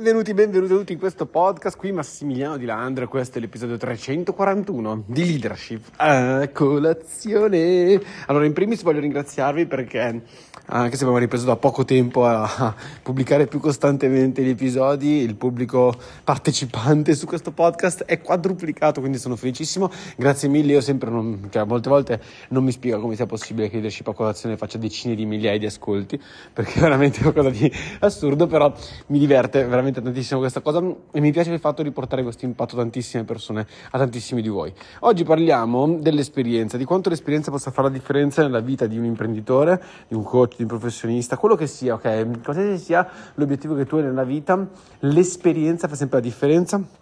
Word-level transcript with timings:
Benvenuti, 0.00 0.32
benvenuti 0.32 0.72
tutti 0.72 0.92
in 0.94 0.98
questo 0.98 1.26
podcast, 1.26 1.76
qui 1.76 1.92
Massimiliano 1.92 2.56
Di 2.56 2.64
Landro, 2.64 3.06
questo 3.06 3.36
è 3.36 3.40
l'episodio 3.42 3.76
341 3.76 5.02
di 5.04 5.26
Leadership 5.26 5.90
a 5.96 6.48
colazione. 6.48 8.00
Allora, 8.24 8.46
in 8.46 8.54
primis 8.54 8.82
voglio 8.82 9.00
ringraziarvi 9.00 9.66
perché, 9.66 10.22
anche 10.64 10.96
se 10.96 11.02
abbiamo 11.02 11.18
ripreso 11.18 11.44
da 11.44 11.56
poco 11.56 11.84
tempo 11.84 12.24
a 12.24 12.74
pubblicare 13.02 13.46
più 13.46 13.60
costantemente 13.60 14.42
gli 14.42 14.48
episodi, 14.48 15.18
il 15.18 15.34
pubblico 15.34 15.92
partecipante 16.24 17.14
su 17.14 17.26
questo 17.26 17.50
podcast 17.50 18.04
è 18.04 18.22
quadruplicato, 18.22 19.00
quindi 19.00 19.18
sono 19.18 19.36
felicissimo. 19.36 19.90
Grazie 20.16 20.48
mille, 20.48 20.72
io 20.72 20.80
sempre, 20.80 21.10
non, 21.10 21.48
cioè, 21.50 21.64
molte 21.64 21.90
volte 21.90 22.22
non 22.48 22.64
mi 22.64 22.72
spiego 22.72 23.00
come 23.00 23.16
sia 23.16 23.26
possibile 23.26 23.66
che 23.68 23.74
Leadership 23.74 24.08
a 24.08 24.14
colazione 24.14 24.56
faccia 24.56 24.78
decine 24.78 25.14
di 25.14 25.26
migliaia 25.26 25.58
di 25.58 25.66
ascolti, 25.66 26.18
perché 26.54 26.78
è 26.78 26.80
veramente 26.80 27.20
qualcosa 27.20 27.50
di 27.50 27.70
assurdo, 27.98 28.46
però 28.46 28.72
mi 29.08 29.18
diverte 29.18 29.62
veramente 29.66 29.88
veramente 29.90 30.00
tantissimo 30.00 30.40
questa 30.40 30.60
cosa 30.60 30.82
e 31.12 31.20
mi 31.20 31.32
piace 31.32 31.52
il 31.52 31.58
fatto 31.58 31.82
di 31.82 31.90
portare 31.90 32.22
questo 32.22 32.44
impatto 32.44 32.74
a 32.74 32.78
tantissime 32.78 33.24
persone, 33.24 33.66
a 33.90 33.98
tantissimi 33.98 34.40
di 34.40 34.48
voi. 34.48 34.72
Oggi 35.00 35.24
parliamo 35.24 35.98
dell'esperienza, 35.98 36.76
di 36.76 36.84
quanto 36.84 37.10
l'esperienza 37.10 37.50
possa 37.50 37.70
fare 37.70 37.88
la 37.88 37.94
differenza 37.94 38.42
nella 38.42 38.60
vita 38.60 38.86
di 38.86 38.96
un 38.96 39.04
imprenditore, 39.04 39.82
di 40.08 40.14
un 40.14 40.22
coach, 40.22 40.56
di 40.56 40.62
un 40.62 40.68
professionista, 40.68 41.36
quello 41.36 41.56
che 41.56 41.66
sia, 41.66 41.94
ok? 41.94 42.42
Qualsiasi 42.42 42.78
sia 42.82 43.06
l'obiettivo 43.34 43.74
che 43.74 43.84
tu 43.84 43.96
hai 43.96 44.02
nella 44.02 44.24
vita, 44.24 44.66
l'esperienza 45.00 45.88
fa 45.88 45.96
sempre 45.96 46.18
la 46.18 46.24
differenza 46.24 46.99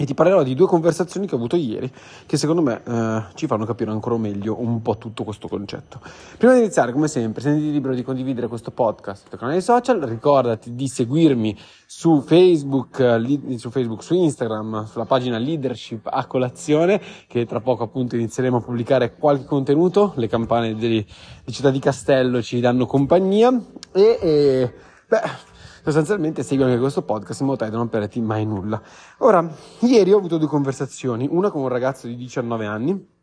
e 0.00 0.04
ti 0.04 0.14
parlerò 0.14 0.44
di 0.44 0.54
due 0.54 0.68
conversazioni 0.68 1.26
che 1.26 1.34
ho 1.34 1.38
avuto 1.38 1.56
ieri 1.56 1.90
che 2.24 2.36
secondo 2.36 2.62
me 2.62 2.82
eh, 2.86 3.24
ci 3.34 3.48
fanno 3.48 3.64
capire 3.64 3.90
ancora 3.90 4.16
meglio 4.16 4.60
un 4.60 4.80
po' 4.80 4.96
tutto 4.96 5.24
questo 5.24 5.48
concetto. 5.48 6.00
Prima 6.36 6.52
di 6.52 6.60
iniziare, 6.60 6.92
come 6.92 7.08
sempre, 7.08 7.42
sentiti 7.42 7.72
libero 7.72 7.94
di 7.94 8.04
condividere 8.04 8.46
questo 8.46 8.70
podcast 8.70 9.26
sui 9.28 9.36
canali 9.36 9.60
social, 9.60 9.98
ricordati 10.02 10.76
di 10.76 10.86
seguirmi 10.86 11.58
su 11.84 12.20
Facebook, 12.20 13.00
li, 13.18 13.58
su 13.58 13.70
Facebook, 13.70 14.04
su 14.04 14.14
Instagram, 14.14 14.86
sulla 14.86 15.04
pagina 15.04 15.36
Leadership 15.36 16.06
a 16.08 16.26
colazione, 16.26 17.00
che 17.26 17.44
tra 17.44 17.60
poco 17.60 17.82
appunto 17.82 18.14
inizieremo 18.14 18.58
a 18.58 18.60
pubblicare 18.60 19.16
qualche 19.16 19.46
contenuto, 19.46 20.12
le 20.14 20.28
campane 20.28 20.76
di, 20.76 21.04
di 21.44 21.52
Città 21.52 21.70
di 21.70 21.80
Castello 21.80 22.40
ci 22.40 22.60
danno 22.60 22.86
compagnia 22.86 23.50
e, 23.92 24.18
e 24.22 24.74
beh 25.08 25.56
sostanzialmente 25.82 26.42
segui 26.42 26.64
anche 26.64 26.78
questo 26.78 27.02
podcast 27.02 27.40
in 27.40 27.46
modo 27.46 27.58
tale 27.58 27.70
da 27.70 27.76
non 27.76 27.88
perderti 27.88 28.20
mai 28.20 28.44
nulla. 28.44 28.80
Ora, 29.18 29.48
ieri 29.80 30.12
ho 30.12 30.18
avuto 30.18 30.38
due 30.38 30.48
conversazioni, 30.48 31.28
una 31.30 31.50
con 31.50 31.62
un 31.62 31.68
ragazzo 31.68 32.06
di 32.06 32.16
19 32.16 32.66
anni 32.66 33.16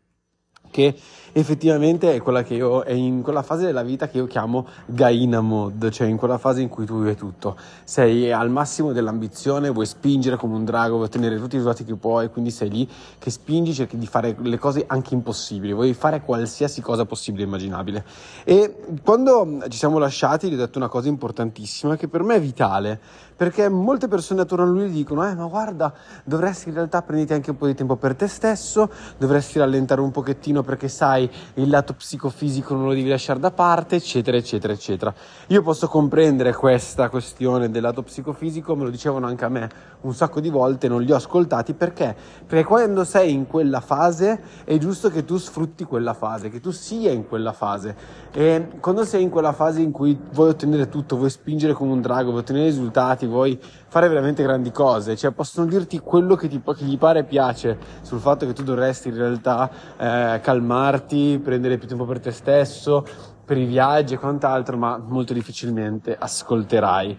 che 0.70 0.94
effettivamente 1.32 2.14
è 2.14 2.22
quella 2.22 2.42
che 2.42 2.54
io 2.54 2.82
è 2.82 2.92
in 2.92 3.20
quella 3.20 3.42
fase 3.42 3.66
della 3.66 3.82
vita 3.82 4.08
che 4.08 4.16
io 4.16 4.26
chiamo 4.26 4.66
Gaina 4.86 5.42
mode, 5.42 5.90
cioè 5.90 6.06
in 6.06 6.16
quella 6.16 6.38
fase 6.38 6.62
in 6.62 6.68
cui 6.70 6.86
tu 6.86 7.00
vivi 7.00 7.14
tutto. 7.14 7.56
Sei 7.84 8.32
al 8.32 8.48
massimo 8.48 8.92
dell'ambizione, 8.92 9.68
vuoi 9.68 9.84
spingere 9.84 10.36
come 10.36 10.54
un 10.54 10.64
drago, 10.64 10.94
vuoi 10.94 11.06
ottenere 11.06 11.36
tutti 11.36 11.56
i 11.56 11.58
risultati 11.58 11.84
che 11.84 11.94
puoi, 11.94 12.30
quindi 12.30 12.50
sei 12.50 12.70
lì 12.70 12.88
che 13.18 13.30
spingi, 13.30 13.74
cerchi 13.74 13.98
di 13.98 14.06
fare 14.06 14.34
le 14.38 14.58
cose 14.58 14.84
anche 14.86 15.12
impossibili, 15.12 15.74
vuoi 15.74 15.92
fare 15.92 16.22
qualsiasi 16.22 16.80
cosa 16.80 17.04
possibile 17.04 17.44
e 17.44 17.46
immaginabile. 17.46 18.04
E 18.44 18.74
quando 19.04 19.58
ci 19.68 19.76
siamo 19.76 19.98
lasciati 19.98 20.48
gli 20.48 20.54
ho 20.54 20.56
detto 20.56 20.78
una 20.78 20.88
cosa 20.88 21.08
importantissima 21.08 21.96
che 21.96 22.08
per 22.08 22.22
me 22.22 22.36
è 22.36 22.40
vitale, 22.40 22.98
perché 23.36 23.68
molte 23.68 24.08
persone 24.08 24.40
attorno 24.40 24.64
a 24.64 24.68
lui 24.68 24.88
dicono, 24.88 25.28
eh 25.28 25.34
ma 25.34 25.44
guarda, 25.44 25.92
dovresti 26.24 26.68
in 26.70 26.76
realtà 26.76 27.02
prendere 27.02 27.34
anche 27.34 27.50
un 27.50 27.58
po' 27.58 27.66
di 27.66 27.74
tempo 27.74 27.96
per 27.96 28.14
te 28.14 28.26
stesso, 28.26 28.90
dovresti 29.18 29.58
rallentare 29.58 30.00
un 30.00 30.10
pochettino 30.10 30.55
perché 30.62 30.88
sai 30.88 31.28
il 31.54 31.68
lato 31.68 31.94
psicofisico 31.94 32.74
non 32.74 32.84
lo 32.84 32.94
devi 32.94 33.08
lasciare 33.08 33.38
da 33.38 33.50
parte, 33.50 33.96
eccetera, 33.96 34.36
eccetera, 34.36 34.72
eccetera. 34.72 35.14
Io 35.48 35.62
posso 35.62 35.88
comprendere 35.88 36.54
questa 36.54 37.08
questione 37.08 37.70
del 37.70 37.82
lato 37.82 38.02
psicofisico, 38.02 38.74
me 38.74 38.84
lo 38.84 38.90
dicevano 38.90 39.26
anche 39.26 39.44
a 39.44 39.48
me 39.48 39.68
un 40.02 40.14
sacco 40.14 40.40
di 40.40 40.48
volte, 40.48 40.88
non 40.88 41.02
li 41.02 41.12
ho 41.12 41.16
ascoltati 41.16 41.74
perché? 41.74 42.14
Perché 42.46 42.64
quando 42.64 43.04
sei 43.04 43.32
in 43.32 43.46
quella 43.46 43.80
fase 43.80 44.40
è 44.64 44.76
giusto 44.78 45.10
che 45.10 45.24
tu 45.24 45.36
sfrutti 45.36 45.84
quella 45.84 46.14
fase, 46.14 46.48
che 46.48 46.60
tu 46.60 46.70
sia 46.70 47.10
in 47.10 47.26
quella 47.26 47.52
fase. 47.52 47.96
E 48.32 48.68
quando 48.80 49.04
sei 49.04 49.22
in 49.22 49.30
quella 49.30 49.52
fase 49.52 49.80
in 49.80 49.90
cui 49.90 50.18
vuoi 50.32 50.50
ottenere 50.50 50.88
tutto, 50.88 51.16
vuoi 51.16 51.30
spingere 51.30 51.72
come 51.72 51.92
un 51.92 52.00
drago, 52.00 52.30
vuoi 52.30 52.40
ottenere 52.40 52.66
risultati, 52.66 53.26
vuoi 53.26 53.58
fare 53.96 54.08
veramente 54.08 54.42
grandi 54.42 54.72
cose, 54.72 55.16
cioè 55.16 55.30
possono 55.30 55.66
dirti 55.66 56.00
quello 56.00 56.36
che, 56.36 56.48
ti, 56.48 56.60
che 56.62 56.84
gli 56.84 56.98
pare 56.98 57.24
piace 57.24 57.78
sul 58.02 58.20
fatto 58.20 58.44
che 58.44 58.52
tu 58.52 58.62
dovresti 58.62 59.08
in 59.08 59.16
realtà 59.16 59.70
eh, 59.96 60.40
calmarti, 60.42 61.40
prendere 61.42 61.78
più 61.78 61.88
tempo 61.88 62.04
per 62.04 62.20
te 62.20 62.30
stesso, 62.30 63.06
per 63.42 63.56
i 63.56 63.64
viaggi 63.64 64.12
e 64.12 64.18
quant'altro, 64.18 64.76
ma 64.76 64.98
molto 64.98 65.32
difficilmente 65.32 66.14
ascolterai. 66.14 67.18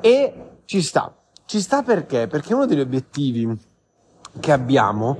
E 0.00 0.60
ci 0.64 0.80
sta. 0.80 1.14
Ci 1.44 1.60
sta 1.60 1.82
perché? 1.82 2.28
Perché 2.28 2.54
uno 2.54 2.64
degli 2.64 2.80
obiettivi 2.80 3.54
che 4.40 4.52
abbiamo 4.52 5.18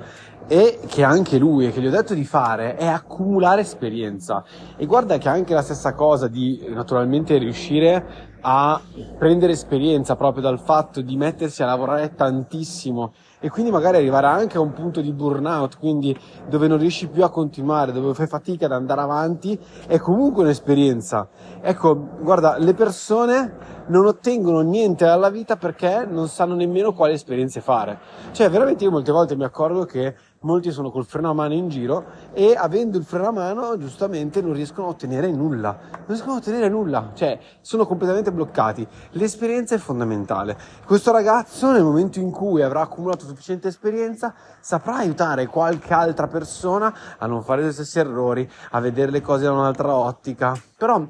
e 0.48 0.80
che 0.86 1.02
anche 1.02 1.38
lui 1.38 1.66
e 1.66 1.72
che 1.72 1.80
gli 1.80 1.86
ho 1.86 1.90
detto 1.90 2.14
di 2.14 2.24
fare 2.24 2.76
è 2.76 2.86
accumulare 2.86 3.62
esperienza 3.62 4.44
e 4.76 4.86
guarda 4.86 5.18
che 5.18 5.28
anche 5.28 5.54
la 5.54 5.62
stessa 5.62 5.94
cosa 5.94 6.28
di 6.28 6.66
naturalmente 6.68 7.36
riuscire 7.38 8.34
a 8.48 8.80
prendere 9.18 9.52
esperienza 9.52 10.14
proprio 10.14 10.42
dal 10.42 10.60
fatto 10.60 11.00
di 11.00 11.16
mettersi 11.16 11.64
a 11.64 11.66
lavorare 11.66 12.14
tantissimo 12.14 13.12
e 13.40 13.50
quindi 13.50 13.70
magari 13.72 13.96
arrivare 13.96 14.28
anche 14.28 14.56
a 14.56 14.60
un 14.60 14.72
punto 14.72 15.00
di 15.00 15.12
burnout, 15.12 15.78
quindi 15.78 16.16
dove 16.48 16.68
non 16.68 16.78
riesci 16.78 17.08
più 17.08 17.24
a 17.24 17.28
continuare, 17.28 17.92
dove 17.92 18.14
fai 18.14 18.26
fatica 18.26 18.66
ad 18.66 18.72
andare 18.72 19.00
avanti, 19.00 19.58
è 19.86 19.98
comunque 19.98 20.42
un'esperienza. 20.42 21.28
Ecco, 21.60 21.96
guarda, 22.20 22.56
le 22.58 22.72
persone 22.72 23.84
non 23.88 24.06
ottengono 24.06 24.60
niente 24.60 25.04
dalla 25.04 25.28
vita 25.28 25.56
perché 25.56 26.06
non 26.08 26.28
sanno 26.28 26.54
nemmeno 26.54 26.92
quali 26.92 27.12
esperienze 27.12 27.60
fare. 27.60 27.98
Cioè, 28.32 28.48
veramente 28.48 28.84
io 28.84 28.90
molte 28.90 29.12
volte 29.12 29.36
mi 29.36 29.44
accorgo 29.44 29.84
che 29.84 30.14
molti 30.46 30.70
sono 30.70 30.90
col 30.90 31.04
freno 31.04 31.30
a 31.30 31.32
mano 31.34 31.54
in 31.54 31.68
giro 31.68 32.04
e 32.32 32.54
avendo 32.56 32.96
il 32.96 33.04
freno 33.04 33.26
a 33.26 33.32
mano 33.32 33.76
giustamente 33.76 34.40
non 34.40 34.52
riescono 34.52 34.86
a 34.86 34.90
ottenere 34.90 35.30
nulla, 35.32 35.76
non 35.90 36.04
riescono 36.06 36.34
a 36.34 36.36
ottenere 36.36 36.68
nulla, 36.68 37.10
cioè 37.14 37.38
sono 37.60 37.84
completamente 37.84 38.30
bloccati. 38.30 38.86
L'esperienza 39.10 39.74
è 39.74 39.78
fondamentale. 39.78 40.56
Questo 40.86 41.10
ragazzo 41.10 41.72
nel 41.72 41.82
momento 41.82 42.20
in 42.20 42.30
cui 42.30 42.62
avrà 42.62 42.82
accumulato 42.82 43.26
sufficiente 43.26 43.68
esperienza 43.68 44.32
saprà 44.60 44.98
aiutare 44.98 45.46
qualche 45.48 45.92
altra 45.92 46.28
persona 46.28 46.94
a 47.18 47.26
non 47.26 47.42
fare 47.42 47.64
gli 47.64 47.72
stessi 47.72 47.98
errori, 47.98 48.48
a 48.70 48.80
vedere 48.80 49.10
le 49.10 49.20
cose 49.20 49.44
da 49.44 49.52
un'altra 49.52 49.94
ottica, 49.94 50.56
però 50.76 51.04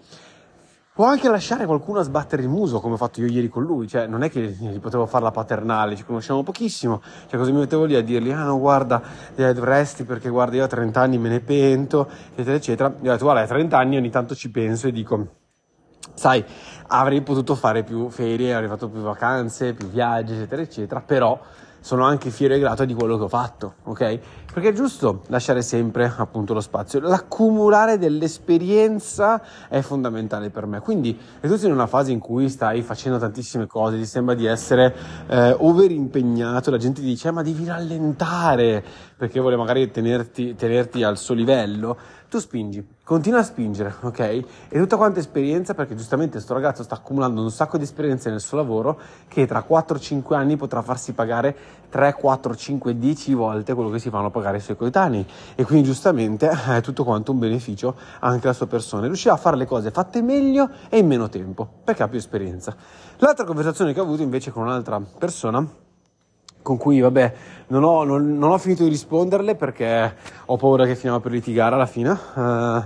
Può 0.97 1.05
anche 1.05 1.29
lasciare 1.29 1.67
qualcuno 1.67 1.99
a 1.99 2.03
sbattere 2.03 2.41
il 2.41 2.49
muso, 2.49 2.81
come 2.81 2.95
ho 2.95 2.97
fatto 2.97 3.21
io 3.21 3.27
ieri 3.27 3.51
con 3.51 3.63
lui, 3.63 3.87
cioè 3.87 4.07
non 4.07 4.23
è 4.23 4.31
che 4.31 4.41
gli 4.41 4.81
potevo 4.81 5.05
farla 5.05 5.31
paternale, 5.31 5.95
ci 5.95 6.07
conosciamo 6.07 6.43
pochissimo, 6.43 7.03
cioè 7.29 7.39
cosa 7.39 7.53
mi 7.53 7.59
mettevo 7.59 7.85
lì 7.85 7.97
a 7.97 8.03
dirgli, 8.03 8.31
ah 8.31 8.45
no 8.45 8.59
guarda, 8.59 9.03
eh, 9.35 9.53
dovresti 9.53 10.05
perché 10.05 10.31
guarda 10.31 10.57
io 10.57 10.65
a 10.65 10.69
30 10.69 10.99
anni 10.99 11.19
me 11.19 11.29
ne 11.29 11.41
pento, 11.41 12.09
eccetera 12.31 12.57
eccetera, 12.57 12.95
gli 12.99 13.09
ho 13.09 13.13
detto 13.13 13.25
guarda 13.25 13.43
a 13.43 13.47
30 13.47 13.77
anni 13.77 13.99
ogni 13.99 14.09
tanto 14.09 14.35
ci 14.35 14.51
penso 14.51 14.87
e 14.87 14.93
dico, 14.93 15.27
sai, 16.15 16.43
avrei 16.87 17.21
potuto 17.21 17.55
fare 17.57 17.83
più 17.83 18.09
ferie, 18.09 18.55
avrei 18.55 18.71
fatto 18.71 18.89
più 18.89 19.03
vacanze, 19.03 19.75
più 19.75 19.89
viaggi, 19.89 20.33
eccetera 20.33 20.63
eccetera, 20.63 21.03
però 21.03 21.39
sono 21.81 22.05
anche 22.05 22.31
fiero 22.31 22.55
e 22.55 22.59
grato 22.59 22.87
di 22.87 22.95
quello 22.95 23.19
che 23.19 23.25
ho 23.25 23.29
fatto, 23.29 23.75
ok? 23.85 24.19
Perché 24.57 24.71
è 24.71 24.73
giusto 24.73 25.21
lasciare 25.27 25.61
sempre 25.61 26.11
appunto 26.17 26.55
lo 26.55 26.63
spazio. 26.63 26.99
L'accumulare 27.01 27.99
dell'esperienza 27.99 29.43
è 29.69 29.83
fondamentale 29.83 30.49
per 30.49 30.65
me. 30.65 30.81
Quindi, 30.81 31.15
se 31.43 31.47
tu 31.47 31.57
sei 31.57 31.69
in 31.69 31.75
una 31.75 31.87
fase 31.87 32.11
in 32.11 32.21
cui 32.21 32.49
stai 32.49 32.81
facendo 32.81 33.19
tantissime 33.19 33.67
cose, 33.67 33.99
ti 33.99 34.07
sembra 34.07 34.35
di 34.35 34.47
essere 34.47 34.97
eh, 35.27 35.55
overimpegnato, 35.59 36.71
la 36.71 36.79
gente 36.79 37.03
ti 37.03 37.07
dice, 37.07 37.29
eh, 37.29 37.33
ma 37.33 37.43
devi 37.43 37.67
rallentare, 37.67 38.83
perché 39.15 39.41
vuole 39.41 39.57
magari 39.57 39.91
tenerti, 39.91 40.55
tenerti 40.55 41.03
al 41.03 41.19
suo 41.19 41.35
livello, 41.35 41.99
tu 42.29 42.39
spingi, 42.39 42.85
continua 43.05 43.39
a 43.39 43.43
spingere, 43.45 43.95
ok? 44.01 44.19
E 44.19 44.45
tutta 44.71 44.97
quanta 44.97 45.21
esperienza, 45.21 45.75
perché 45.75 45.95
giustamente 45.95 46.33
questo 46.33 46.55
ragazzo 46.55 46.83
sta 46.83 46.97
accumulando 46.97 47.41
un 47.41 47.51
sacco 47.51 47.77
di 47.77 47.85
esperienze 47.85 48.31
nel 48.31 48.41
suo 48.41 48.57
lavoro, 48.57 48.99
che 49.29 49.47
tra 49.47 49.65
4-5 49.69 50.35
anni 50.35 50.57
potrà 50.57 50.83
farsi 50.83 51.13
pagare 51.13 51.57
3, 51.89 52.15
4, 52.15 52.57
5, 52.57 52.99
10 52.99 53.35
volte 53.35 53.75
quello 53.75 53.91
che 53.91 54.01
si 54.01 54.11
fanno 54.11 54.31
pagare 54.31 54.46
i 54.55 54.61
suoi 54.61 54.77
coetanei. 54.77 55.27
E 55.57 55.65
quindi 55.65 55.89
giustamente 55.89 56.49
è 56.71 56.81
tutto 56.81 57.03
quanto 57.03 57.33
un 57.33 57.41
beneficio 57.41 57.97
anche 58.21 58.47
alla 58.47 58.55
sua 58.55 58.69
persona. 58.69 59.07
Riuscirà 59.07 59.35
a 59.35 59.39
fare 59.39 59.57
le 59.57 59.67
cose 59.67 59.91
fatte 59.91 60.23
meglio 60.23 60.71
e 60.89 60.99
in 60.99 61.09
meno 61.09 61.29
tempo, 61.29 61.69
perché 61.83 62.05
ha 62.05 62.09
più 62.09 62.19
esperienza. 62.19 62.75
L'altra 63.19 63.45
conversazione 63.45 63.93
che 63.93 64.01
ho 64.01 64.05
avuto 64.05 64.23
invece 64.23 64.53
con 64.53 64.63
un'altra 64.63 65.01
persona, 65.01 65.67
con 66.63 66.77
cui 66.77 67.01
vabbè 67.01 67.35
non 67.69 67.85
ho, 67.85 68.05
non, 68.05 68.39
non 68.39 68.51
ho, 68.51 68.59
finito 68.59 68.83
di 68.83 68.89
risponderle 68.89 69.55
perché 69.55 70.17
ho 70.45 70.57
paura 70.57 70.85
che 70.85 70.97
finiamo 70.97 71.21
per 71.21 71.33
litigare 71.33 71.75
alla 71.75 71.87
fine. 71.87 72.11
Uh, 72.11 72.83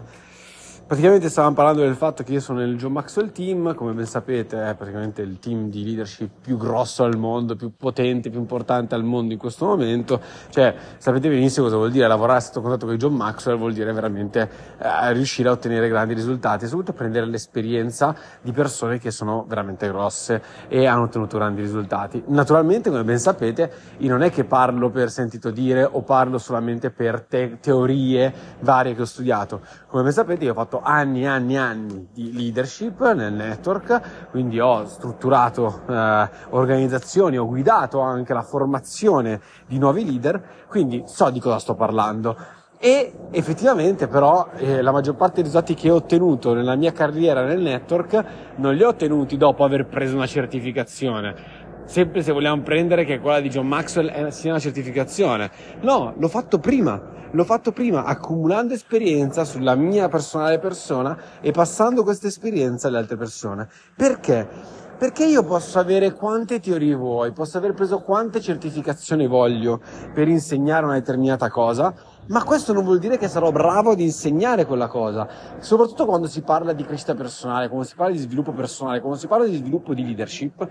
Praticamente 0.90 1.28
stavamo 1.28 1.54
parlando 1.54 1.82
del 1.82 1.94
fatto 1.94 2.24
che 2.24 2.32
io 2.32 2.40
sono 2.40 2.58
nel 2.58 2.76
John 2.76 2.90
Maxwell 2.90 3.30
Team, 3.30 3.76
come 3.76 3.92
ben 3.92 4.06
sapete 4.06 4.70
è 4.70 4.74
praticamente 4.74 5.22
il 5.22 5.38
team 5.38 5.70
di 5.70 5.84
leadership 5.84 6.28
più 6.42 6.56
grosso 6.56 7.04
al 7.04 7.16
mondo, 7.16 7.54
più 7.54 7.70
potente, 7.76 8.28
più 8.28 8.40
importante 8.40 8.96
al 8.96 9.04
mondo 9.04 9.32
in 9.32 9.38
questo 9.38 9.66
momento. 9.66 10.20
Cioè, 10.48 10.74
sapete 10.96 11.28
benissimo 11.28 11.66
cosa 11.66 11.76
vuol 11.76 11.92
dire 11.92 12.08
lavorare 12.08 12.40
sotto 12.40 12.60
contatto 12.60 12.86
con 12.86 12.96
John 12.96 13.14
Maxwell, 13.14 13.56
vuol 13.56 13.72
dire 13.72 13.92
veramente 13.92 14.50
eh, 14.78 15.12
riuscire 15.12 15.48
a 15.48 15.52
ottenere 15.52 15.86
grandi 15.86 16.12
risultati 16.12 16.64
e 16.64 16.66
soprattutto 16.66 16.98
prendere 16.98 17.26
l'esperienza 17.26 18.12
di 18.42 18.50
persone 18.50 18.98
che 18.98 19.12
sono 19.12 19.44
veramente 19.46 19.86
grosse 19.86 20.42
e 20.66 20.86
hanno 20.86 21.02
ottenuto 21.02 21.38
grandi 21.38 21.60
risultati. 21.60 22.20
Naturalmente, 22.26 22.90
come 22.90 23.04
ben 23.04 23.20
sapete, 23.20 23.70
io 23.98 24.10
non 24.10 24.22
è 24.22 24.30
che 24.32 24.42
parlo 24.42 24.90
per 24.90 25.12
sentito 25.12 25.52
dire 25.52 25.84
o 25.84 26.02
parlo 26.02 26.38
solamente 26.38 26.90
per 26.90 27.20
te- 27.20 27.58
teorie 27.60 28.34
varie 28.58 28.96
che 28.96 29.02
ho 29.02 29.06
studiato. 29.06 29.60
Come 29.86 30.02
ben 30.02 30.12
sapete, 30.12 30.42
io 30.42 30.50
ho 30.50 30.54
fatto 30.54 30.78
anni 30.82 31.22
e 31.22 31.26
anni 31.26 31.54
e 31.54 31.58
anni 31.58 32.08
di 32.12 32.32
leadership 32.32 33.12
nel 33.12 33.32
network, 33.32 34.28
quindi 34.30 34.60
ho 34.60 34.86
strutturato 34.86 35.82
eh, 35.88 36.28
organizzazioni, 36.50 37.38
ho 37.38 37.46
guidato 37.46 38.00
anche 38.00 38.32
la 38.32 38.42
formazione 38.42 39.40
di 39.66 39.78
nuovi 39.78 40.04
leader, 40.04 40.66
quindi 40.68 41.02
so 41.06 41.30
di 41.30 41.40
cosa 41.40 41.58
sto 41.58 41.74
parlando. 41.74 42.36
E 42.82 43.12
effettivamente 43.32 44.08
però 44.08 44.48
eh, 44.56 44.80
la 44.80 44.90
maggior 44.90 45.14
parte 45.14 45.34
dei 45.34 45.42
risultati 45.42 45.74
che 45.74 45.90
ho 45.90 45.96
ottenuto 45.96 46.54
nella 46.54 46.76
mia 46.76 46.92
carriera 46.92 47.44
nel 47.44 47.60
network 47.60 48.24
non 48.56 48.74
li 48.74 48.82
ho 48.82 48.88
ottenuti 48.88 49.36
dopo 49.36 49.64
aver 49.64 49.84
preso 49.84 50.16
una 50.16 50.26
certificazione, 50.26 51.59
sempre 51.90 52.22
se 52.22 52.30
vogliamo 52.30 52.62
prendere 52.62 53.04
che 53.04 53.18
quella 53.18 53.40
di 53.40 53.48
John 53.48 53.66
Maxwell 53.66 54.28
sia 54.28 54.50
una 54.50 54.60
certificazione. 54.60 55.50
No, 55.80 56.14
l'ho 56.16 56.28
fatto 56.28 56.58
prima 56.58 57.18
l'ho 57.32 57.44
fatto 57.44 57.70
prima 57.70 58.04
accumulando 58.04 58.74
esperienza 58.74 59.44
sulla 59.44 59.76
mia 59.76 60.08
personale 60.08 60.58
persona 60.58 61.16
e 61.40 61.52
passando 61.52 62.02
questa 62.02 62.26
esperienza 62.26 62.88
alle 62.88 62.98
altre 62.98 63.16
persone. 63.16 63.68
Perché? 63.94 64.48
Perché 64.98 65.24
io 65.24 65.44
posso 65.44 65.78
avere 65.78 66.12
quante 66.12 66.60
teorie 66.60 66.94
vuoi, 66.94 67.32
posso 67.32 67.56
aver 67.56 67.72
preso 67.72 68.00
quante 68.00 68.40
certificazioni 68.40 69.26
voglio 69.26 69.80
per 70.12 70.28
insegnare 70.28 70.84
una 70.84 70.94
determinata 70.94 71.48
cosa, 71.48 71.94
ma 72.30 72.44
questo 72.44 72.72
non 72.72 72.84
vuol 72.84 72.98
dire 72.98 73.18
che 73.18 73.28
sarò 73.28 73.50
bravo 73.50 73.90
ad 73.90 74.00
insegnare 74.00 74.64
quella 74.64 74.86
cosa, 74.86 75.28
soprattutto 75.58 76.06
quando 76.06 76.28
si 76.28 76.42
parla 76.42 76.72
di 76.72 76.84
crescita 76.84 77.14
personale, 77.14 77.68
quando 77.68 77.86
si 77.86 77.96
parla 77.96 78.12
di 78.12 78.20
sviluppo 78.20 78.52
personale, 78.52 79.00
quando 79.00 79.18
si 79.18 79.26
parla 79.26 79.46
di 79.46 79.56
sviluppo 79.56 79.94
di 79.94 80.04
leadership, 80.04 80.68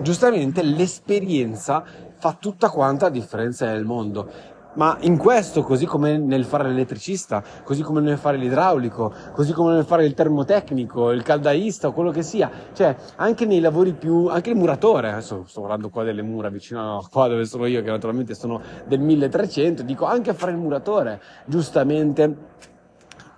giustamente 0.00 0.62
l'esperienza 0.62 1.84
fa 2.18 2.36
tutta 2.38 2.70
quanta 2.70 3.06
la 3.06 3.10
differenza 3.10 3.66
nel 3.66 3.84
mondo. 3.84 4.60
Ma 4.74 4.96
in 5.00 5.18
questo, 5.18 5.62
così 5.62 5.84
come 5.84 6.16
nel 6.16 6.44
fare 6.44 6.68
l'elettricista, 6.68 7.42
così 7.62 7.82
come 7.82 8.00
nel 8.00 8.16
fare 8.16 8.38
l'idraulico, 8.38 9.12
così 9.32 9.52
come 9.52 9.74
nel 9.74 9.84
fare 9.84 10.06
il 10.06 10.14
termotecnico, 10.14 11.10
il 11.10 11.22
caldaista 11.22 11.88
o 11.88 11.92
quello 11.92 12.10
che 12.10 12.22
sia, 12.22 12.50
cioè 12.72 12.96
anche 13.16 13.44
nei 13.44 13.60
lavori 13.60 13.92
più, 13.92 14.28
anche 14.28 14.50
il 14.50 14.56
muratore, 14.56 15.10
adesso 15.10 15.44
sto 15.46 15.60
parlando 15.60 15.90
qua 15.90 16.04
delle 16.04 16.22
mura 16.22 16.48
vicino 16.48 16.98
a 16.98 17.06
qua 17.06 17.28
dove 17.28 17.44
sono 17.44 17.66
io, 17.66 17.82
che 17.82 17.90
naturalmente 17.90 18.34
sono 18.34 18.62
del 18.86 19.00
1300, 19.00 19.82
dico 19.82 20.06
anche 20.06 20.30
a 20.30 20.34
fare 20.34 20.52
il 20.52 20.58
muratore, 20.58 21.20
giustamente 21.44 22.36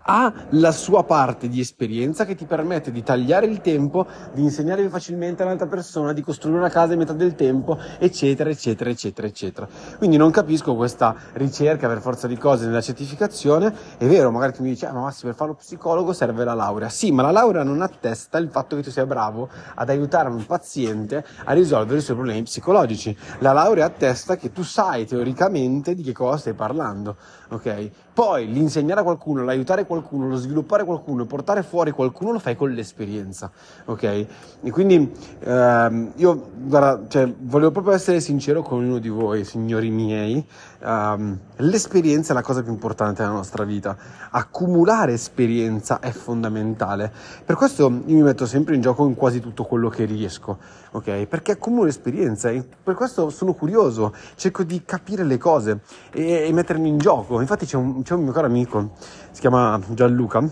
ha 0.06 0.32
la 0.50 0.72
sua 0.72 1.04
parte 1.04 1.48
di 1.48 1.60
esperienza 1.60 2.24
che 2.24 2.34
ti 2.34 2.44
permette 2.44 2.90
di 2.90 3.02
tagliare 3.02 3.46
il 3.46 3.60
tempo, 3.60 4.06
di 4.32 4.42
insegnare 4.42 4.82
più 4.82 4.90
facilmente 4.90 5.42
a 5.42 5.46
un'altra 5.46 5.66
persona, 5.66 6.12
di 6.12 6.22
costruire 6.22 6.58
una 6.58 6.68
casa 6.68 6.92
in 6.92 6.98
metà 6.98 7.12
del 7.12 7.34
tempo, 7.34 7.78
eccetera, 7.98 8.50
eccetera, 8.50 8.90
eccetera, 8.90 9.26
eccetera. 9.26 9.68
Quindi 9.96 10.16
non 10.16 10.30
capisco 10.30 10.74
questa 10.74 11.14
ricerca 11.34 11.88
per 11.88 12.00
forza 12.00 12.26
di 12.26 12.36
cose 12.36 12.66
nella 12.66 12.82
certificazione. 12.82 13.74
È 13.96 14.06
vero, 14.06 14.30
magari 14.30 14.52
tu 14.52 14.62
mi 14.62 14.70
dici, 14.70 14.84
ah, 14.84 14.92
ma 14.92 15.00
Massi, 15.00 15.24
per 15.24 15.34
fare 15.34 15.50
lo 15.50 15.56
psicologo 15.56 16.12
serve 16.12 16.44
la 16.44 16.54
laurea. 16.54 16.88
Sì, 16.88 17.10
ma 17.10 17.22
la 17.22 17.30
laurea 17.30 17.62
non 17.62 17.80
attesta 17.80 18.38
il 18.38 18.48
fatto 18.50 18.76
che 18.76 18.82
tu 18.82 18.90
sia 18.90 19.06
bravo 19.06 19.48
ad 19.74 19.88
aiutare 19.88 20.28
un 20.28 20.44
paziente 20.44 21.24
a 21.44 21.52
risolvere 21.52 21.98
i 21.98 22.02
suoi 22.02 22.16
problemi 22.16 22.42
psicologici. 22.42 23.16
La 23.38 23.52
laurea 23.52 23.86
attesta 23.86 24.36
che 24.36 24.52
tu 24.52 24.62
sai 24.62 25.06
teoricamente 25.06 25.94
di 25.94 26.02
che 26.02 26.12
cosa 26.12 26.36
stai 26.36 26.54
parlando, 26.54 27.16
ok? 27.48 27.90
Poi 28.12 28.46
l'insegnare 28.46 29.00
a 29.00 29.02
qualcuno, 29.02 29.42
l'aiutare 29.42 29.86
qualcuno, 29.86 29.94
lo 29.94 30.37
sviluppare 30.37 30.85
qualcuno, 30.85 31.25
portare 31.26 31.62
fuori 31.62 31.91
qualcuno 31.91 32.32
lo 32.32 32.38
fai 32.38 32.56
con 32.56 32.70
l'esperienza, 32.70 33.50
ok? 33.85 34.02
E 34.02 34.70
quindi 34.70 35.12
ehm, 35.41 36.12
io 36.17 36.50
guarda, 36.55 37.02
cioè, 37.08 37.32
volevo 37.41 37.70
proprio 37.70 37.94
essere 37.94 38.20
sincero 38.20 38.62
con 38.62 38.82
uno 38.82 38.99
di 38.99 39.08
voi, 39.08 39.44
signori 39.44 39.91
miei. 39.91 40.44
Um, 40.85 41.38
l'esperienza 41.56 42.32
è 42.32 42.35
la 42.35 42.43
cosa 42.43 42.62
più 42.62 42.70
importante 42.70 43.23
della 43.23 43.35
nostra 43.35 43.64
vita. 43.64 43.96
Accumulare 44.31 45.14
esperienza 45.14 45.99
è 45.99 46.11
fondamentale. 46.11 47.11
Per 47.44 47.56
questo 47.56 47.82
io 47.82 47.90
mi 47.90 48.23
metto 48.23 48.44
sempre 48.44 48.75
in 48.75 48.82
gioco 48.82 49.06
in 49.06 49.14
quasi 49.14 49.40
tutto 49.40 49.64
quello 49.64 49.88
che 49.88 50.05
riesco, 50.05 50.58
ok? 50.90 51.26
Perché 51.26 51.52
accumulo 51.52 51.88
esperienza 51.88 52.50
e 52.50 52.62
per 52.82 52.94
questo 52.94 53.31
sono 53.31 53.55
curioso, 53.55 54.14
cerco 54.35 54.62
di 54.62 54.82
capire 54.85 55.25
le 55.25 55.38
cose 55.38 55.81
e, 56.12 56.47
e 56.47 56.52
mettermi 56.52 56.88
in 56.88 56.99
gioco. 56.99 57.40
Infatti 57.40 57.64
c'è 57.64 57.76
un, 57.76 58.02
c'è 58.02 58.14
un 58.14 58.23
mio 58.23 58.32
caro 58.32 58.47
amico, 58.47 58.90
si 59.31 59.40
chiama 59.40 59.81
Gianluca, 59.88 60.46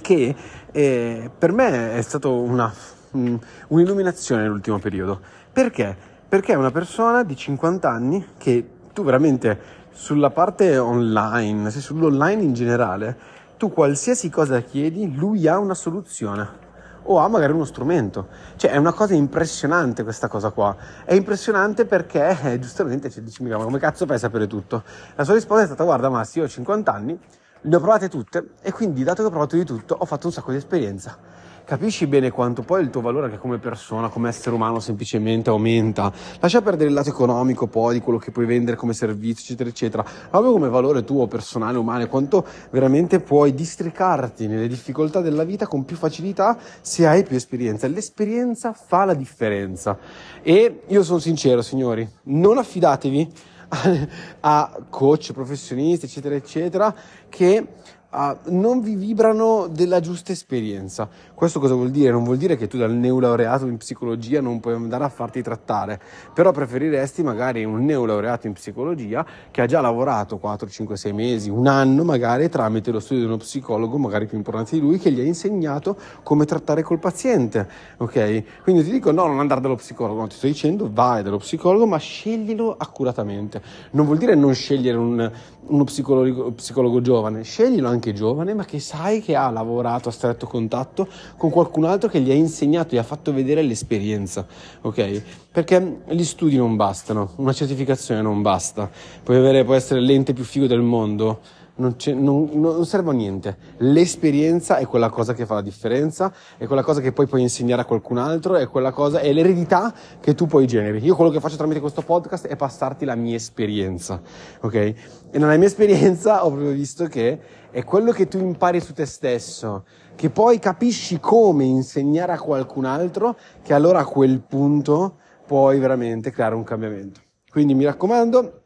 che 0.00 0.34
eh, 0.72 1.30
per 1.36 1.52
me 1.52 1.94
è 1.94 2.02
stata 2.02 2.28
um, 2.28 3.38
un'illuminazione 3.68 4.42
nell'ultimo 4.42 4.78
periodo. 4.78 5.20
Perché? 5.52 5.96
Perché 6.28 6.52
è 6.52 6.56
una 6.56 6.70
persona 6.70 7.22
di 7.22 7.36
50 7.36 7.88
anni 7.88 8.26
che 8.36 8.68
tu 8.92 9.04
veramente 9.04 9.82
sulla 9.90 10.30
parte 10.30 10.76
online, 10.78 11.70
se 11.70 11.80
sull'online 11.80 12.42
in 12.42 12.52
generale, 12.52 13.16
tu 13.56 13.70
qualsiasi 13.70 14.28
cosa 14.30 14.60
chiedi, 14.60 15.14
lui 15.14 15.46
ha 15.46 15.58
una 15.58 15.74
soluzione 15.74 16.62
o 17.04 17.18
ha 17.18 17.28
magari 17.28 17.52
uno 17.52 17.64
strumento. 17.64 18.28
Cioè 18.56 18.72
è 18.72 18.76
una 18.76 18.92
cosa 18.92 19.14
impressionante 19.14 20.02
questa 20.02 20.28
cosa 20.28 20.50
qua. 20.50 20.76
È 21.04 21.14
impressionante 21.14 21.84
perché 21.84 22.36
eh, 22.42 22.58
giustamente 22.58 23.10
ci 23.10 23.22
dici, 23.22 23.42
ma 23.42 23.56
come 23.56 23.78
cazzo 23.78 24.06
fai 24.06 24.16
a 24.16 24.18
sapere 24.18 24.46
tutto? 24.46 24.82
La 25.14 25.24
sua 25.24 25.34
risposta 25.34 25.62
è 25.62 25.66
stata, 25.66 25.84
guarda 25.84 26.08
Massi, 26.08 26.38
io 26.38 26.44
ho 26.44 26.48
50 26.48 26.92
anni, 26.92 27.18
le 27.66 27.76
ho 27.76 27.80
provate 27.80 28.08
tutte 28.08 28.50
e 28.62 28.72
quindi 28.72 29.02
dato 29.02 29.22
che 29.22 29.28
ho 29.28 29.30
provato 29.30 29.56
di 29.56 29.64
tutto 29.64 29.96
ho 29.98 30.04
fatto 30.04 30.26
un 30.26 30.32
sacco 30.32 30.50
di 30.50 30.58
esperienza 30.58 31.18
capisci 31.64 32.06
bene 32.06 32.30
quanto 32.30 32.62
poi 32.62 32.82
il 32.82 32.90
tuo 32.90 33.00
valore 33.00 33.26
anche 33.26 33.38
come 33.38 33.58
persona, 33.58 34.08
come 34.08 34.28
essere 34.28 34.54
umano 34.54 34.80
semplicemente 34.80 35.48
aumenta. 35.48 36.12
Lascia 36.38 36.60
perdere 36.60 36.88
il 36.88 36.94
lato 36.94 37.08
economico 37.08 37.66
poi 37.66 37.94
di 37.94 38.00
quello 38.00 38.18
che 38.18 38.30
puoi 38.30 38.44
vendere 38.44 38.76
come 38.76 38.92
servizio, 38.92 39.44
eccetera, 39.44 39.70
eccetera. 39.70 40.04
Proprio 40.30 40.52
come 40.52 40.68
valore 40.68 41.04
tuo 41.04 41.26
personale, 41.26 41.78
umano, 41.78 42.06
quanto 42.06 42.46
veramente 42.70 43.20
puoi 43.20 43.54
districarti 43.54 44.46
nelle 44.46 44.68
difficoltà 44.68 45.20
della 45.20 45.44
vita 45.44 45.66
con 45.66 45.84
più 45.84 45.96
facilità 45.96 46.58
se 46.82 47.06
hai 47.06 47.24
più 47.24 47.36
esperienza. 47.36 47.88
L'esperienza 47.88 48.72
fa 48.74 49.06
la 49.06 49.14
differenza. 49.14 49.96
E 50.42 50.82
io 50.86 51.02
sono 51.02 51.18
sincero, 51.18 51.62
signori, 51.62 52.06
non 52.24 52.58
affidatevi 52.58 53.52
a 54.40 54.84
coach, 54.90 55.32
professionisti, 55.32 56.06
eccetera, 56.06 56.34
eccetera, 56.34 56.94
che 57.28 57.66
uh, 58.14 58.50
non 58.50 58.80
vi 58.80 58.94
vibrano 58.94 59.66
della 59.68 60.00
giusta 60.00 60.32
esperienza. 60.32 61.08
Questo 61.34 61.58
cosa 61.58 61.74
vuol 61.74 61.90
dire? 61.90 62.10
Non 62.10 62.24
vuol 62.24 62.36
dire 62.36 62.56
che 62.56 62.68
tu 62.68 62.78
dal 62.78 62.92
neolaureato 62.92 63.66
in 63.66 63.76
psicologia 63.76 64.40
non 64.40 64.60
puoi 64.60 64.74
andare 64.74 65.04
a 65.04 65.08
farti 65.08 65.42
trattare, 65.42 66.00
però 66.32 66.52
preferiresti 66.52 67.22
magari 67.22 67.64
un 67.64 67.84
neolaureato 67.84 68.46
in 68.46 68.52
psicologia 68.52 69.26
che 69.50 69.60
ha 69.60 69.66
già 69.66 69.80
lavorato 69.80 70.38
4, 70.38 70.68
5, 70.68 70.96
6 70.96 71.12
mesi, 71.12 71.50
un 71.50 71.66
anno 71.66 72.04
magari 72.04 72.48
tramite 72.48 72.90
lo 72.90 73.00
studio 73.00 73.24
di 73.24 73.28
uno 73.28 73.38
psicologo, 73.38 73.98
magari 73.98 74.26
più 74.26 74.36
importante 74.36 74.76
di 74.76 74.80
lui, 74.80 74.98
che 74.98 75.10
gli 75.10 75.20
ha 75.20 75.24
insegnato 75.24 75.96
come 76.22 76.44
trattare 76.44 76.82
col 76.82 76.98
paziente, 76.98 77.68
ok? 77.96 78.62
Quindi 78.62 78.84
ti 78.84 78.90
dico 78.90 79.10
no, 79.10 79.26
non 79.26 79.40
andare 79.40 79.60
dallo 79.60 79.76
psicologo, 79.76 80.20
no, 80.20 80.26
ti 80.28 80.36
sto 80.36 80.46
dicendo 80.46 80.88
vai 80.92 81.22
dallo 81.22 81.38
psicologo, 81.38 81.86
ma 81.86 81.98
sceglilo 81.98 82.74
accuratamente. 82.78 83.60
Non 83.90 84.06
vuol 84.06 84.18
dire 84.18 84.34
non 84.34 84.54
scegliere 84.54 84.96
un, 84.96 85.30
uno 85.66 85.84
psicologo, 85.84 86.52
psicologo 86.52 87.00
giovane, 87.00 87.42
sceglilo 87.42 87.88
anche 87.88 88.03
giovane, 88.12 88.54
ma 88.54 88.64
che 88.64 88.78
sai 88.80 89.20
che 89.20 89.34
ha 89.34 89.50
lavorato 89.50 90.08
a 90.08 90.12
stretto 90.12 90.46
contatto 90.46 91.08
con 91.36 91.50
qualcun 91.50 91.84
altro 91.84 92.08
che 92.08 92.20
gli 92.20 92.30
ha 92.30 92.34
insegnato, 92.34 92.94
gli 92.94 92.98
ha 92.98 93.02
fatto 93.02 93.32
vedere 93.32 93.62
l'esperienza, 93.62 94.46
ok? 94.82 95.22
Perché 95.50 96.02
gli 96.08 96.24
studi 96.24 96.56
non 96.56 96.76
bastano, 96.76 97.30
una 97.36 97.52
certificazione 97.52 98.20
non 98.22 98.42
basta, 98.42 98.90
puoi, 99.22 99.36
avere, 99.36 99.64
puoi 99.64 99.76
essere 99.76 100.00
l'ente 100.00 100.32
più 100.32 100.44
figo 100.44 100.66
del 100.66 100.82
mondo, 100.82 101.40
non, 101.76 101.96
non, 102.14 102.50
non, 102.52 102.86
serve 102.86 103.10
a 103.10 103.12
niente. 103.12 103.56
L'esperienza 103.78 104.76
è 104.76 104.86
quella 104.86 105.10
cosa 105.10 105.34
che 105.34 105.46
fa 105.46 105.54
la 105.54 105.62
differenza, 105.62 106.32
è 106.56 106.66
quella 106.66 106.82
cosa 106.82 107.00
che 107.00 107.12
poi 107.12 107.26
puoi 107.26 107.42
insegnare 107.42 107.82
a 107.82 107.84
qualcun 107.84 108.18
altro, 108.18 108.56
è 108.56 108.68
quella 108.68 108.92
cosa, 108.92 109.20
è 109.20 109.32
l'eredità 109.32 109.92
che 110.20 110.34
tu 110.34 110.46
poi 110.46 110.66
generi. 110.66 111.02
Io 111.04 111.16
quello 111.16 111.30
che 111.30 111.40
faccio 111.40 111.56
tramite 111.56 111.80
questo 111.80 112.02
podcast 112.02 112.46
è 112.46 112.56
passarti 112.56 113.04
la 113.04 113.14
mia 113.14 113.36
esperienza, 113.36 114.20
ok? 114.60 114.74
E 114.74 114.94
nella 115.32 115.56
mia 115.56 115.66
esperienza 115.66 116.44
ho 116.44 116.50
proprio 116.50 116.70
visto 116.70 117.06
che 117.06 117.40
è 117.70 117.82
quello 117.82 118.12
che 118.12 118.28
tu 118.28 118.38
impari 118.38 118.80
su 118.80 118.92
te 118.92 119.04
stesso, 119.04 119.84
che 120.14 120.30
poi 120.30 120.60
capisci 120.60 121.18
come 121.18 121.64
insegnare 121.64 122.32
a 122.32 122.38
qualcun 122.38 122.84
altro, 122.84 123.36
che 123.62 123.74
allora 123.74 124.00
a 124.00 124.04
quel 124.04 124.40
punto 124.40 125.16
puoi 125.44 125.78
veramente 125.78 126.30
creare 126.30 126.54
un 126.54 126.62
cambiamento. 126.62 127.20
Quindi 127.50 127.74
mi 127.74 127.84
raccomando, 127.84 128.63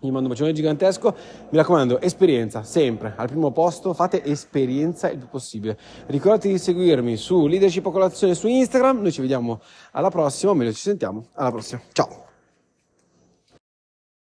Vi 0.00 0.10
mando 0.10 0.28
un 0.28 0.32
bacione 0.32 0.52
gigantesco. 0.52 1.14
Mi 1.50 1.58
raccomando, 1.58 2.00
esperienza, 2.00 2.62
sempre 2.62 3.12
al 3.16 3.28
primo 3.28 3.50
posto. 3.50 3.92
Fate 3.92 4.24
esperienza 4.24 5.10
il 5.10 5.18
più 5.18 5.28
possibile. 5.28 5.78
Ricordate 6.06 6.48
di 6.48 6.58
seguirmi 6.58 7.16
su 7.16 7.46
Leadership 7.46 7.86
a 7.86 7.90
Colazione 7.90 8.34
su 8.34 8.48
Instagram. 8.48 9.00
Noi 9.02 9.12
ci 9.12 9.20
vediamo 9.20 9.60
alla 9.92 10.08
prossima, 10.08 10.52
o 10.52 10.54
meglio 10.54 10.72
ci 10.72 10.80
sentiamo 10.80 11.26
alla 11.34 11.50
prossima. 11.50 11.80
Ciao! 11.92 12.29